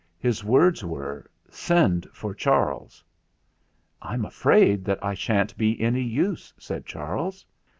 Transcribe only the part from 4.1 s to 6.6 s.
"I'm afraid that I sha'n't be any use,"